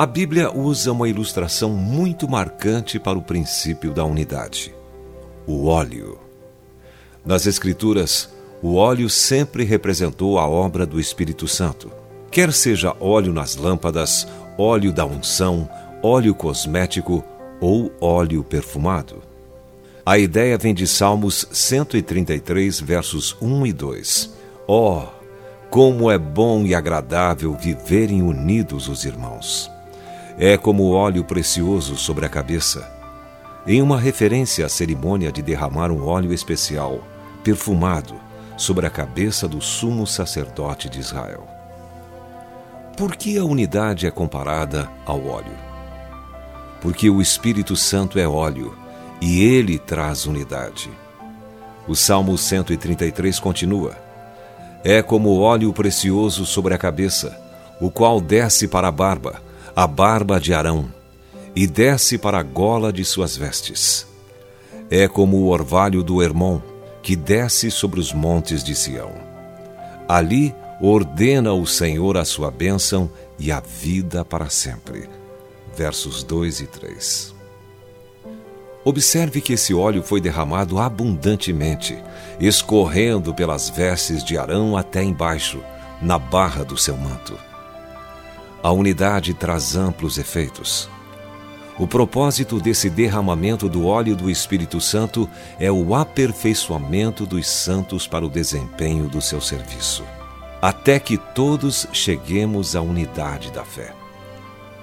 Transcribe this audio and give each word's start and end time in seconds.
A 0.00 0.06
Bíblia 0.06 0.50
usa 0.50 0.92
uma 0.92 1.10
ilustração 1.10 1.74
muito 1.74 2.26
marcante 2.26 2.98
para 2.98 3.18
o 3.18 3.22
princípio 3.22 3.92
da 3.92 4.02
unidade: 4.02 4.74
o 5.46 5.66
óleo. 5.66 6.18
Nas 7.22 7.44
Escrituras, 7.44 8.30
o 8.62 8.76
óleo 8.76 9.10
sempre 9.10 9.62
representou 9.62 10.38
a 10.38 10.48
obra 10.48 10.86
do 10.86 10.98
Espírito 10.98 11.46
Santo, 11.46 11.92
quer 12.30 12.50
seja 12.50 12.96
óleo 12.98 13.30
nas 13.30 13.56
lâmpadas, 13.56 14.26
óleo 14.56 14.90
da 14.90 15.04
unção, 15.04 15.68
óleo 16.02 16.34
cosmético 16.34 17.22
ou 17.60 17.92
óleo 18.00 18.42
perfumado. 18.42 19.22
A 20.06 20.16
ideia 20.16 20.56
vem 20.56 20.72
de 20.72 20.86
Salmos 20.86 21.46
133, 21.52 22.80
versos 22.80 23.36
1 23.38 23.66
e 23.66 23.72
2. 23.74 24.30
Oh, 24.66 25.02
como 25.68 26.10
é 26.10 26.16
bom 26.16 26.64
e 26.64 26.74
agradável 26.74 27.52
viverem 27.52 28.22
unidos 28.22 28.88
os 28.88 29.04
irmãos! 29.04 29.70
É 30.38 30.56
como 30.56 30.90
óleo 30.90 31.24
precioso 31.24 31.96
sobre 31.96 32.24
a 32.24 32.28
cabeça, 32.28 32.90
em 33.66 33.82
uma 33.82 33.98
referência 33.98 34.64
à 34.64 34.68
cerimônia 34.68 35.30
de 35.30 35.42
derramar 35.42 35.90
um 35.90 36.06
óleo 36.06 36.32
especial, 36.32 37.00
perfumado, 37.44 38.14
sobre 38.56 38.86
a 38.86 38.90
cabeça 38.90 39.48
do 39.48 39.60
sumo 39.60 40.06
sacerdote 40.06 40.88
de 40.88 41.00
Israel. 41.00 41.46
Por 42.96 43.16
que 43.16 43.38
a 43.38 43.44
unidade 43.44 44.06
é 44.06 44.10
comparada 44.10 44.90
ao 45.06 45.26
óleo? 45.26 45.56
Porque 46.80 47.08
o 47.08 47.20
Espírito 47.20 47.76
Santo 47.76 48.18
é 48.18 48.28
óleo 48.28 48.76
e 49.20 49.42
ele 49.42 49.78
traz 49.78 50.26
unidade. 50.26 50.90
O 51.88 51.94
Salmo 51.94 52.36
133 52.36 53.38
continua: 53.38 53.96
É 54.84 55.02
como 55.02 55.38
óleo 55.38 55.72
precioso 55.72 56.44
sobre 56.44 56.74
a 56.74 56.78
cabeça, 56.78 57.38
o 57.80 57.90
qual 57.90 58.20
desce 58.20 58.68
para 58.68 58.88
a 58.88 58.92
barba, 58.92 59.42
a 59.80 59.86
barba 59.86 60.38
de 60.38 60.52
Arão, 60.52 60.92
e 61.56 61.66
desce 61.66 62.18
para 62.18 62.38
a 62.38 62.42
gola 62.42 62.92
de 62.92 63.02
suas 63.02 63.34
vestes. 63.34 64.06
É 64.90 65.08
como 65.08 65.38
o 65.38 65.48
orvalho 65.48 66.02
do 66.02 66.22
Hermon, 66.22 66.60
que 67.02 67.16
desce 67.16 67.70
sobre 67.70 67.98
os 67.98 68.12
montes 68.12 68.62
de 68.62 68.74
Sião. 68.74 69.10
Ali 70.06 70.54
ordena 70.82 71.54
o 71.54 71.66
Senhor 71.66 72.18
a 72.18 72.26
sua 72.26 72.50
bênção 72.50 73.10
e 73.38 73.50
a 73.50 73.60
vida 73.60 74.22
para 74.22 74.50
sempre. 74.50 75.08
Versos 75.74 76.22
2 76.24 76.60
e 76.60 76.66
3. 76.66 77.34
Observe 78.84 79.40
que 79.40 79.54
esse 79.54 79.72
óleo 79.72 80.02
foi 80.02 80.20
derramado 80.20 80.78
abundantemente, 80.78 81.96
escorrendo 82.38 83.32
pelas 83.32 83.70
vestes 83.70 84.22
de 84.22 84.36
Arão 84.36 84.76
até 84.76 85.02
embaixo, 85.02 85.58
na 86.02 86.18
barra 86.18 86.66
do 86.66 86.76
seu 86.76 86.98
manto. 86.98 87.48
A 88.62 88.70
unidade 88.70 89.32
traz 89.32 89.74
amplos 89.74 90.18
efeitos. 90.18 90.88
O 91.78 91.86
propósito 91.86 92.60
desse 92.60 92.90
derramamento 92.90 93.66
do 93.66 93.86
óleo 93.86 94.14
do 94.14 94.28
Espírito 94.28 94.80
Santo 94.82 95.26
é 95.58 95.72
o 95.72 95.94
aperfeiçoamento 95.94 97.24
dos 97.24 97.46
santos 97.46 98.06
para 98.06 98.24
o 98.24 98.28
desempenho 98.28 99.08
do 99.08 99.22
seu 99.22 99.40
serviço, 99.40 100.04
até 100.60 101.00
que 101.00 101.16
todos 101.16 101.86
cheguemos 101.90 102.76
à 102.76 102.82
unidade 102.82 103.50
da 103.50 103.64
fé. 103.64 103.94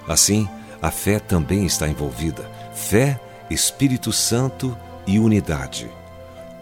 Assim, 0.08 0.48
a 0.82 0.90
fé 0.90 1.20
também 1.20 1.64
está 1.64 1.88
envolvida. 1.88 2.50
Fé 2.74 3.20
Espírito 3.48 4.12
Santo 4.12 4.76
e 5.06 5.20
unidade. 5.20 5.88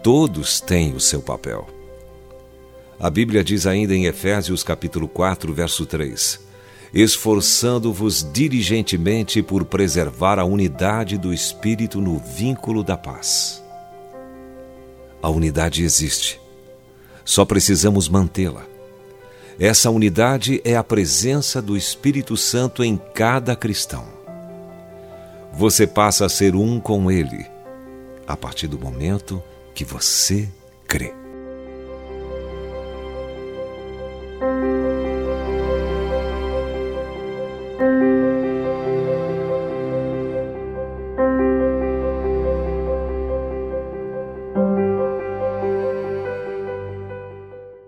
Todos 0.03 0.61
têm 0.61 0.93
o 0.93 0.99
seu 0.99 1.21
papel. 1.21 1.67
A 2.99 3.09
Bíblia 3.09 3.43
diz 3.43 3.65
ainda 3.65 3.95
em 3.95 4.05
Efésios 4.05 4.63
capítulo 4.63 5.07
4, 5.07 5.51
verso 5.51 5.85
3: 5.85 6.46
Esforçando-vos 6.97 8.23
diligentemente 8.33 9.43
por 9.43 9.63
preservar 9.65 10.39
a 10.39 10.43
unidade 10.43 11.17
do 11.17 11.33
Espírito 11.33 12.01
no 12.01 12.17
vínculo 12.17 12.83
da 12.83 12.97
paz. 12.97 13.63
A 15.21 15.29
unidade 15.29 15.83
existe. 15.83 16.41
Só 17.23 17.45
precisamos 17.45 18.09
mantê-la. 18.09 18.65
Essa 19.59 19.89
unidade 19.89 20.61
é 20.63 20.75
a 20.75 20.83
presença 20.83 21.61
do 21.61 21.77
Espírito 21.77 22.35
Santo 22.35 22.83
em 22.83 22.99
cada 23.13 23.55
cristão 23.55 24.17
você 25.57 25.87
passa 25.87 26.27
a 26.27 26.29
ser 26.29 26.55
um 26.55 26.79
com 26.79 27.09
Ele 27.09 27.43
a 28.27 28.37
partir 28.37 28.67
do 28.67 28.77
momento 28.77 29.41
que 29.73 29.83
você 29.83 30.47
crê. 30.87 31.26